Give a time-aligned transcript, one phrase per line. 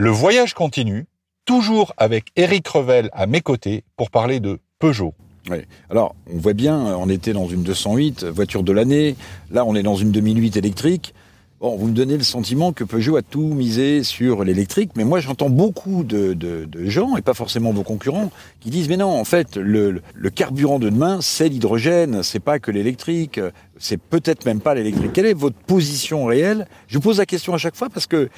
[0.00, 1.06] Le voyage continue,
[1.44, 5.12] toujours avec Eric Revel à mes côtés pour parler de Peugeot.
[5.50, 5.56] Oui.
[5.90, 9.16] Alors, on voit bien, on était dans une 208, voiture de l'année.
[9.50, 11.14] Là, on est dans une 2008 électrique.
[11.60, 15.18] Bon, vous me donnez le sentiment que Peugeot a tout misé sur l'électrique, mais moi
[15.18, 16.36] j'entends beaucoup de,
[16.84, 18.30] gens, et pas forcément vos concurrents,
[18.60, 20.00] qui disent mais non, en fait, le
[20.32, 23.40] carburant de demain, c'est l'hydrogène, c'est pas que l'électrique,
[23.78, 25.12] c'est peut-être même pas l'électrique.
[25.12, 26.68] Quelle est votre position réelle?
[26.86, 28.28] Je vous pose la question à chaque fois parce que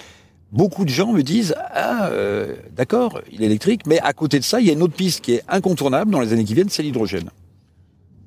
[0.53, 4.45] beaucoup de gens me disent ah euh, d'accord, il est électrique, mais à côté de
[4.45, 6.69] ça, il y a une autre piste qui est incontournable dans les années qui viennent,
[6.69, 7.30] c'est l'hydrogène.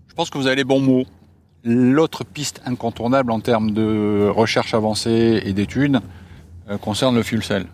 [0.07, 1.05] Je pense que vous avez les bons mots.
[1.63, 5.99] L'autre piste incontournable en termes de recherche avancée et d'études
[6.69, 7.67] euh, concerne le fuel cell.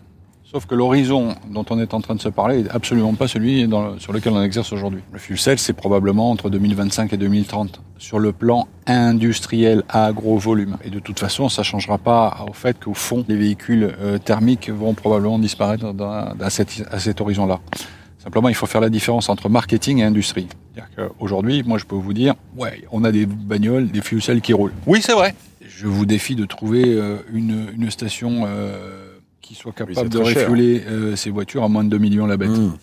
[0.50, 3.70] Sauf que l'horizon dont on est en train de se parler est absolument pas celui
[3.98, 5.00] sur lequel on exerce aujourd'hui.
[5.12, 10.38] Le fuel cell, c'est probablement entre 2025 et 2030 sur le plan industriel à gros
[10.38, 10.76] volume.
[10.84, 14.70] Et de toute façon, ça changera pas au fait qu'au fond, les véhicules euh, thermiques
[14.70, 15.94] vont probablement disparaître
[16.40, 17.60] à, cet, horizon-là.
[18.18, 20.48] Simplement, il faut faire la différence entre marketing et industrie.
[20.96, 24.52] Qu'aujourd'hui, moi, je peux vous dire, ouais, on a des bagnoles, des fuel cells qui
[24.52, 24.72] roulent.
[24.84, 25.32] Oui, c'est vrai.
[25.64, 29.09] Je vous défie de trouver euh, une, une station euh,
[29.40, 32.50] qui soit capable de refueler euh, ces voitures à moins de 2 millions la bête.
[32.50, 32.76] Mmh.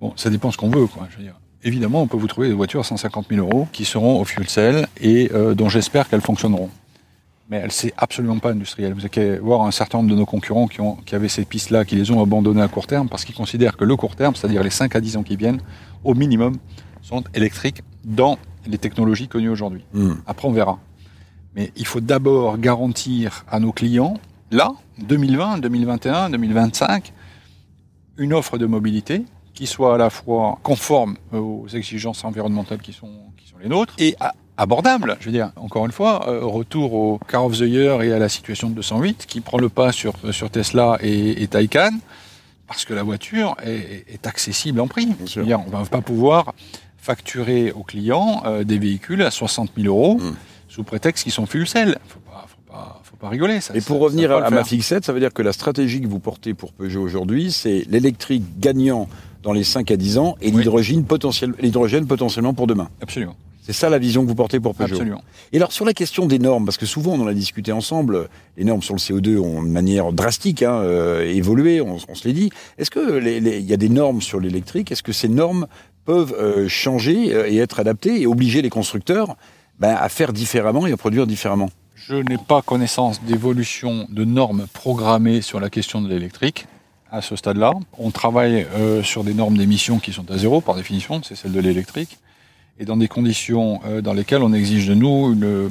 [0.00, 1.08] Bon, ça dépend ce qu'on veut, quoi.
[1.10, 1.34] Je veux dire.
[1.62, 4.48] Évidemment, on peut vous trouver des voitures à 150 000 euros qui seront au fuel
[4.48, 6.68] cell et euh, dont j'espère qu'elles fonctionneront.
[7.48, 8.92] Mais elle c'est absolument pas industrielle.
[8.94, 11.84] Vous allez voir un certain nombre de nos concurrents qui, ont, qui avaient ces pistes-là,
[11.84, 14.62] qui les ont abandonnées à court terme parce qu'ils considèrent que le court terme, c'est-à-dire
[14.62, 15.60] les 5 à 10 ans qui viennent,
[16.04, 16.56] au minimum,
[17.00, 19.84] sont électriques dans les technologies connues aujourd'hui.
[19.92, 20.12] Mmh.
[20.26, 20.78] Après, on verra.
[21.54, 24.18] Mais il faut d'abord garantir à nos clients,
[24.54, 27.12] là, 2020, 2021, 2025,
[28.18, 33.10] une offre de mobilité qui soit à la fois conforme aux exigences environnementales qui sont,
[33.36, 34.16] qui sont les nôtres et
[34.56, 35.16] abordable.
[35.20, 38.18] Je veux dire, encore une fois, euh, retour au Car of the Year et à
[38.18, 41.90] la situation de 208 qui prend le pas sur, sur Tesla et, et Taycan
[42.66, 45.06] parce que la voiture est, est accessible en prix.
[45.06, 46.54] Dire, on va pas pouvoir
[46.96, 50.36] facturer aux clients euh, des véhicules à 60 000 euros mmh.
[50.68, 51.98] sous prétexte qu'ils sont fuel cell.
[52.08, 52.46] Faut pas,
[53.24, 53.60] pas, faut pas rigoler.
[53.60, 56.00] Ça, et pour ça, revenir à, à ma fixette, ça veut dire que la stratégie
[56.00, 59.08] que vous portez pour Peugeot aujourd'hui, c'est l'électrique gagnant
[59.42, 60.58] dans les 5 à 10 ans et oui.
[60.58, 61.54] l'hydrogène potentiel,
[62.06, 62.88] potentiellement pour demain.
[63.00, 63.36] Absolument.
[63.62, 64.94] C'est ça la vision que vous portez pour Peugeot.
[64.94, 65.22] Absolument.
[65.52, 68.28] Et alors sur la question des normes, parce que souvent on en a discuté ensemble,
[68.58, 72.28] les normes sur le CO2 ont de manière drastique hein, euh, évolué, on, on se
[72.28, 72.50] l'est dit.
[72.76, 75.66] Est-ce que il y a des normes sur l'électrique Est-ce que ces normes
[76.04, 79.36] peuvent euh, changer euh, et être adaptées et obliger les constructeurs
[79.78, 81.70] ben, à faire différemment et à produire différemment?
[81.94, 86.66] Je n'ai pas connaissance d'évolution de normes programmées sur la question de l'électrique
[87.10, 87.72] à ce stade-là.
[87.98, 91.52] On travaille euh, sur des normes d'émissions qui sont à zéro par définition, c'est celle
[91.52, 92.18] de l'électrique,
[92.80, 95.70] et dans des conditions euh, dans lesquelles on exige de nous une,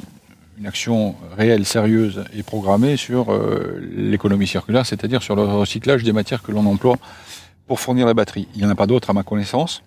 [0.58, 6.12] une action réelle, sérieuse et programmée sur euh, l'économie circulaire, c'est-à-dire sur le recyclage des
[6.12, 6.96] matières que l'on emploie
[7.66, 8.48] pour fournir la batterie.
[8.54, 9.82] Il n'y en a pas d'autres à ma connaissance.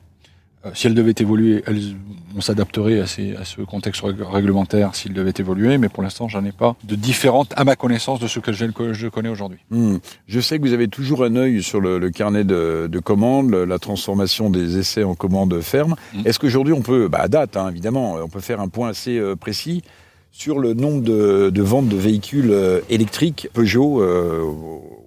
[0.68, 1.96] Euh, si elles devaient évoluer, elles,
[2.36, 6.76] on s'adapterait à, ce contexte réglementaire s'il devait évoluer, mais pour l'instant, j'en ai pas
[6.84, 9.60] de différentes à ma connaissance de ce que je, connais aujourd'hui.
[9.72, 9.98] Mmh.
[10.28, 13.54] Je sais que vous avez toujours un œil sur le, le carnet de, de, commandes,
[13.54, 15.96] la transformation des essais en commandes fermes.
[16.14, 16.22] Mmh.
[16.26, 19.18] Est-ce qu'aujourd'hui, on peut, bah, à date, hein, évidemment, on peut faire un point assez
[19.18, 19.84] euh, précis
[20.38, 24.44] sur le nombre de, ventes de véhicules euh, électriques Peugeot euh,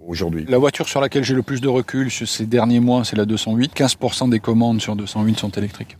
[0.04, 3.14] aujourd'hui La voiture sur laquelle j'ai le plus de recul sur ces derniers mois, c'est
[3.14, 3.72] la 208.
[3.72, 5.96] 15% des commandes sur 208 sont électriques,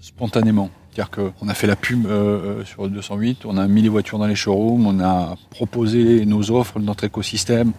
[0.00, 0.70] spontanément.
[0.90, 4.26] C'est-à-dire qu'on a fait la pub euh, sur 208, on a mis les voitures dans
[4.26, 7.72] les showrooms, on a proposé nos offres, notre écosystème,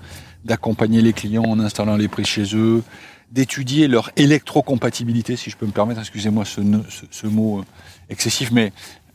[0.44, 2.84] d'accompagner les clients en installant les prix chez eux,
[3.32, 7.64] d'étudier leur électrocompatibilité, si je peux me permettre, excusez-moi ce, mot
[8.10, 8.72] excessif, mais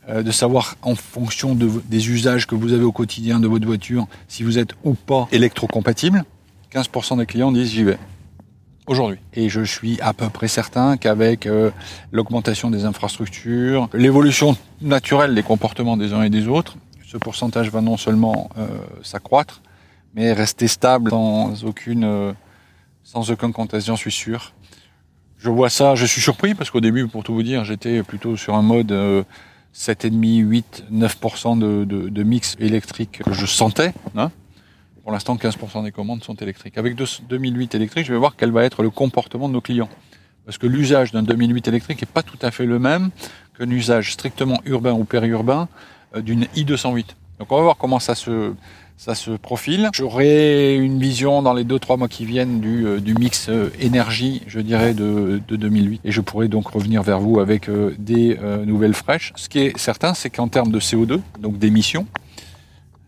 [0.09, 3.65] euh, de savoir en fonction de, des usages que vous avez au quotidien de votre
[3.65, 6.23] voiture si vous êtes ou pas électrocompatible.
[6.73, 7.97] 15% des clients disent j'y vais
[8.87, 9.19] aujourd'hui.
[9.33, 11.71] Et je suis à peu près certain qu'avec euh,
[12.11, 16.77] l'augmentation des infrastructures, l'évolution naturelle des comportements des uns et des autres,
[17.11, 18.67] ce pourcentage va non seulement euh,
[19.03, 19.61] s'accroître,
[20.15, 22.31] mais rester stable sans aucune, euh,
[23.03, 24.53] sans aucun contexte, j'en suis sûr.
[25.37, 28.37] Je vois ça, je suis surpris parce qu'au début, pour tout vous dire, j'étais plutôt
[28.37, 29.23] sur un mode euh,
[29.73, 33.93] 7,5, 8, 9% de, de, de, mix électrique que je sentais.
[34.15, 34.31] Hein
[35.03, 36.77] Pour l'instant, 15% des commandes sont électriques.
[36.77, 39.89] Avec 2008 électrique, je vais voir quel va être le comportement de nos clients.
[40.45, 43.11] Parce que l'usage d'un 2008 électrique n'est pas tout à fait le même
[43.57, 45.69] qu'un usage strictement urbain ou périurbain
[46.15, 47.05] euh, d'une i208.
[47.39, 48.53] Donc on va voir comment ça se,
[49.01, 49.89] ça se profile.
[49.95, 54.43] J'aurai une vision dans les 2-3 mois qui viennent du, euh, du mix euh, énergie,
[54.45, 56.01] je dirais, de, de, 2008.
[56.05, 59.33] Et je pourrai donc revenir vers vous avec euh, des nouvelles fraîches.
[59.35, 62.05] Ce qui est certain, c'est qu'en termes de CO2, donc d'émissions,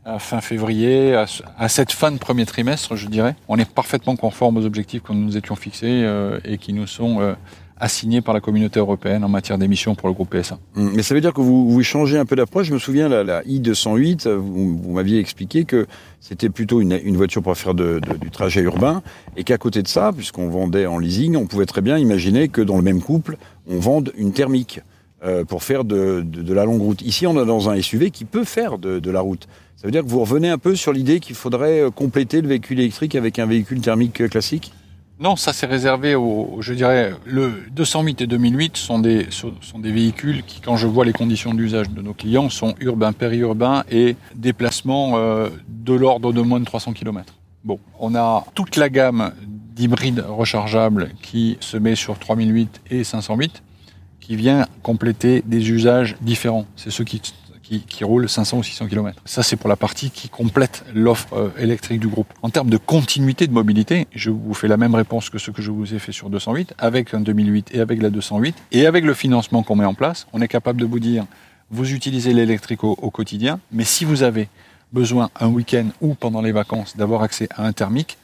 [0.04, 3.36] à fin février, à, ce- à cette fin de premier trimestre, je dirais.
[3.48, 6.10] On est parfaitement conforme aux objectifs que nous nous étions fixés
[6.44, 7.36] et qui nous sont euh,
[7.84, 10.58] assignés par la communauté européenne en matière d'émissions pour le groupe PSA.
[10.78, 12.68] Hum, Mais ça veut dire que vous, changez un peu d'approche.
[12.68, 15.86] Je me souviens, la, la I208, euh, vous, m'aviez expliqué que
[16.22, 19.04] c'était plutôt une, voiture pour faire du trajet urbain
[19.36, 22.62] et qu'à côté de ça, puisqu'on vendait en leasing, on pouvait très bien imaginer que
[22.62, 23.36] dans le même couple,
[23.68, 24.80] on vende une thermique
[25.26, 27.02] euh, pour faire de, de- la longue route.
[27.02, 29.48] Ici, on est dans un SUV qui peut faire de, de la route.
[29.76, 32.48] Ça veut dire que vous revenez un peu sur l'idée qu'il faudrait euh, compléter le
[32.48, 34.72] véhicule électrique avec un véhicule thermique euh, classique?
[35.24, 39.94] Non, ça c'est réservé au, je dirais, le 208 et 2008 sont des, sont des
[39.94, 44.18] véhicules qui, quand je vois les conditions d'usage de nos clients, sont urbains, périurbains et
[44.36, 47.36] déplacements euh, de l'ordre de moins de 300 km.
[47.64, 53.64] Bon, on a toute la gamme d'hybrides rechargeables qui se met sur 3008 et 508
[54.24, 56.66] qui vient compléter des usages différents.
[56.78, 57.22] C'est ceux qui,
[57.62, 59.22] qui, qui roulent 500 ou 600 km.
[59.26, 62.28] Ça, c'est pour la partie qui complète l'offre euh, électrique du groupe.
[62.42, 65.62] En termes de continuité de mobilité, je vous fais la même réponse que ce que
[65.62, 69.04] je vous ai fait sur 208, avec un 2008 et avec la 208, et avec
[69.04, 71.26] le financement qu'on met en place, on est capable de vous dire,
[71.70, 74.48] vous utilisez l'électrique au, au quotidien, mais si vous avez
[74.94, 78.18] besoin un week-end ou pendant les vacances d'avoir accès à un thermique,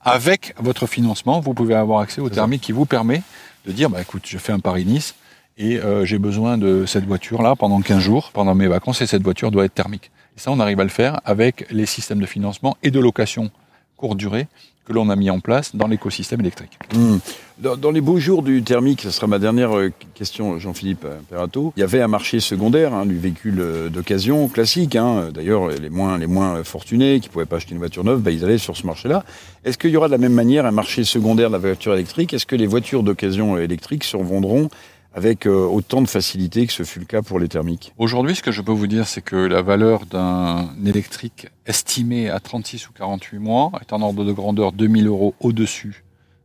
[0.00, 2.34] avec votre financement, vous pouvez avoir accès au ça.
[2.34, 3.22] thermique qui vous permet
[3.66, 5.14] de dire, bah, écoute, je fais un Paris-Nice,
[5.56, 9.22] et euh, j'ai besoin de cette voiture-là pendant 15 jours, pendant mes vacances, et cette
[9.22, 10.10] voiture doit être thermique.
[10.36, 13.50] Et ça, on arrive à le faire avec les systèmes de financement et de location
[13.96, 14.48] courte durée
[14.84, 16.78] que l'on a mis en place dans l'écosystème électrique.
[16.94, 17.20] Hum.
[17.56, 21.72] Dans, les beaux jours du thermique, ce sera ma dernière euh, question, Jean-Philippe euh, Perrato.
[21.76, 24.96] Il y avait un marché secondaire hein, du véhicule euh, d'occasion classique.
[24.96, 25.30] Hein.
[25.32, 28.44] D'ailleurs, les moins, les moins fortunés qui pouvaient pas acheter une voiture neuve, bah, ils
[28.44, 29.24] allaient sur ce marché-là.
[29.64, 32.34] Est-ce qu'il y aura de la même manière un marché secondaire de la voiture électrique?
[32.34, 34.68] Est-ce que les voitures d'occasion électriques se revendront
[35.14, 37.94] avec euh, autant de facilité que ce fut le cas pour les thermiques.
[37.98, 42.40] Aujourd'hui, ce que je peux vous dire, c'est que la valeur d'un électrique estimé à
[42.40, 46.04] 36 ou 48 mois est en ordre de grandeur 2000 euros au-dessus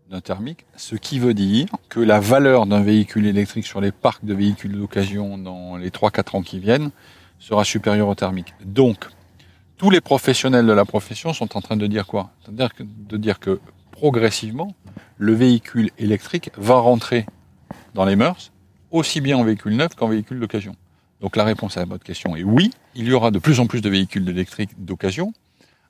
[0.10, 4.26] d'un thermique, ce qui veut dire que la valeur d'un véhicule électrique sur les parcs
[4.26, 6.92] de véhicules d'occasion dans les 3-4 ans qui viennent
[7.40, 8.54] sera supérieure au thermique.
[8.66, 9.08] Donc,
[9.78, 12.32] tous les professionnels de la profession sont en train de dire quoi?
[12.44, 13.60] C'est-à-dire de dire que
[13.92, 14.76] progressivement,
[15.18, 17.26] le véhicule électrique va rentrer
[17.94, 18.52] dans les mœurs,
[18.92, 20.76] aussi bien en véhicule neuf qu'en véhicule d'occasion.
[21.22, 23.82] Donc la réponse à votre question est oui, il y aura de plus en plus
[23.82, 25.34] de véhicules électriques d'occasion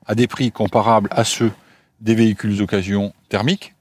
[0.06, 1.52] à des prix comparables à ceux
[2.02, 3.76] des véhicules d'occasion thermiques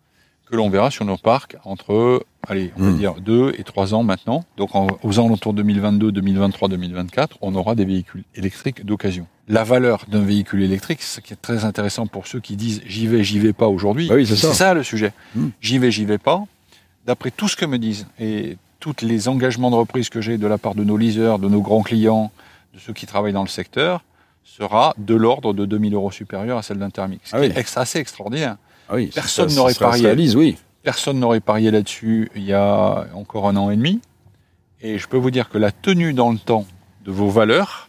[0.51, 2.97] que l'on verra sur nos parcs entre, allez, on va Mm.
[2.99, 4.45] dire deux et trois ans maintenant.
[4.57, 9.27] Donc en- aux alentours 2022, 2023, 2024, on aura des véhicules électriques d'occasion.
[9.47, 13.07] La valeur d'un véhicule électrique, ce qui est très intéressant pour ceux qui disent j'y
[13.07, 14.09] vais, j'y vais pas aujourd'hui.
[14.09, 14.53] Bah oui, c'est ça.
[14.55, 15.13] ça le sujet.
[15.35, 15.49] Mm.
[15.61, 16.43] J'y vais, j'y vais pas.
[17.07, 20.47] D'après tout ce que me disent et tous les engagements de reprise que j'ai de
[20.47, 22.31] la part de nos leasers, de nos grands clients,
[22.75, 24.03] de ceux qui travaillent dans le secteur,
[24.45, 27.21] sera de l'ordre de 2000 euros supérieur à celle d'un thermique.
[27.25, 27.47] Ce Ah oui.
[27.47, 28.57] est ex- assez extraordinaire.
[28.89, 30.07] Ah oui, Personne n'aurait parié.
[30.07, 30.57] réalise, oui.
[30.83, 34.01] Personne n'aurait parié là-dessus il y a encore un an et demi.
[34.81, 36.65] Et je peux vous dire que la tenue dans le temps
[37.05, 37.89] de vos valeurs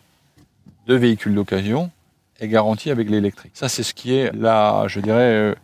[0.87, 1.91] de véhicules d'occasion
[2.39, 3.51] est garantie avec l'électrique.
[3.53, 5.55] Ça, c'est ce qui est là, je dirais, euh,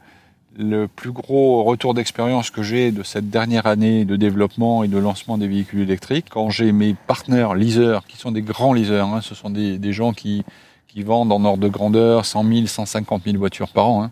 [0.57, 4.97] le plus gros retour d'expérience que j'ai de cette dernière année de développement et de
[4.97, 6.27] lancement des véhicules électriques.
[6.29, 10.13] Quand j'ai mes partenaires leasers, qui sont des grands leasers, hein, ce sont des, gens
[10.13, 10.43] qui,
[10.87, 14.11] qui vendent en ordre de grandeur 100 000, 150 000 voitures par an, hein,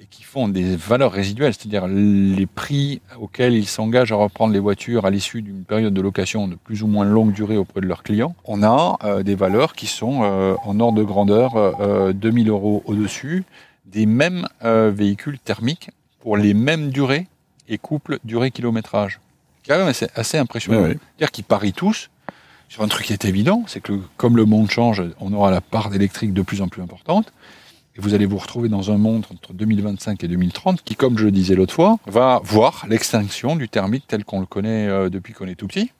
[0.00, 4.60] et qui font des valeurs résiduelles, c'est-à-dire les prix auxquels ils s'engagent à reprendre les
[4.60, 7.86] voitures à l'issue d'une période de location de plus ou moins longue durée auprès de
[7.86, 8.34] leurs clients.
[8.44, 12.82] On a euh, des valeurs qui sont euh, en ordre de grandeur euh, 2000 euros
[12.86, 13.44] au-dessus
[13.86, 15.90] des mêmes euh, véhicules thermiques
[16.20, 17.26] pour les mêmes durées
[17.68, 19.20] et couples durée-kilométrage.
[19.66, 20.78] Quand même assez, assez impressionnant.
[20.82, 20.98] Ouais, ouais.
[21.16, 22.10] C'est-à-dire qu'ils parient tous
[22.68, 25.60] sur un truc qui est évident, c'est que comme le monde change, on aura la
[25.60, 27.32] part d'électrique de plus en plus importante.
[27.96, 31.24] Et vous allez vous retrouver dans un monde entre 2025 et 2030 qui, comme je
[31.24, 35.32] le disais l'autre fois, va voir l'extinction du thermique tel qu'on le connaît euh, depuis
[35.32, 35.90] qu'on est tout petit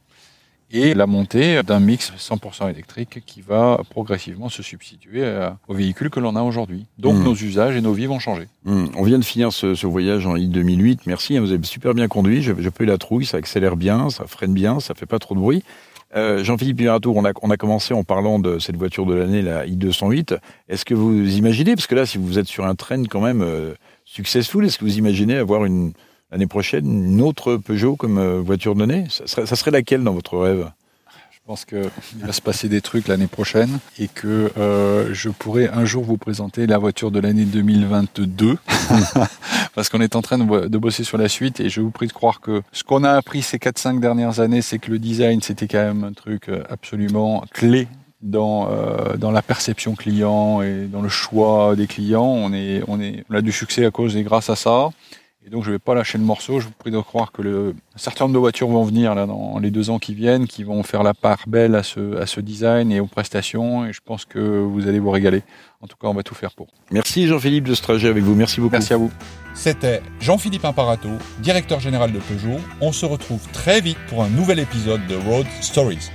[0.71, 5.23] et la montée d'un mix 100% électrique qui va progressivement se substituer
[5.69, 6.87] aux véhicules que l'on a aujourd'hui.
[6.99, 7.25] Donc Mhm.
[7.25, 8.49] nos usages et nos vies vont changer.
[8.67, 11.07] Hum, On vient de finir ce, ce voyage en I 2008.
[11.07, 12.43] Merci, hein, vous avez super bien conduit.
[12.43, 15.35] J'ai pas eu la trouille, ça accélère bien, ça freine bien, ça fait pas trop
[15.35, 15.63] de bruit.
[16.15, 19.67] Euh, Jean-Philippe on a, on a commencé en parlant de cette voiture de l'année, la
[19.67, 20.39] i208.
[20.69, 23.43] Est-ce que vous imaginez, parce que là, si vous êtes sur un train quand même
[23.43, 25.93] euh, successful, est-ce que vous imaginez avoir une
[26.31, 30.05] l'année prochaine une autre Peugeot comme euh, voiture de l'année ça serait, ça serait laquelle
[30.05, 30.71] dans votre rêve?
[31.47, 31.89] Je pense qu'il
[32.23, 36.17] va se passer des trucs l'année prochaine et que euh, je pourrai un jour vous
[36.17, 38.59] présenter la voiture de l'année 2022
[39.77, 42.09] parce qu'on est en train de, de bosser sur la suite et je vous prie
[42.09, 45.41] de croire que ce qu'on a appris ces 4-5 dernières années, c'est que le design,
[45.41, 47.87] c'était quand même un truc euh, absolument clé
[48.23, 52.25] dans, euh, dans la perception client et dans le choix des clients.
[52.27, 54.89] On, est, on, est, on a du succès à cause et grâce à ça.
[55.47, 56.59] Et donc je vais pas lâcher le morceau.
[56.59, 59.27] Je vous prie de croire que le, un certain nombre de voitures vont venir là
[59.27, 62.27] dans les deux ans qui viennent, qui vont faire la part belle à ce, à
[62.27, 63.87] ce design et aux prestations.
[63.87, 65.45] Et je pense que vous allez vous régaler.
[65.83, 66.67] En tout cas, on va tout faire pour.
[66.91, 68.35] Merci Jean-Philippe de ce trajet avec vous.
[68.35, 68.73] Merci beaucoup.
[68.73, 69.13] Merci à vous.
[69.55, 72.59] C'était Jean-Philippe Imparato, directeur général de Peugeot.
[72.81, 76.11] On se retrouve très vite pour un nouvel épisode de Road Stories.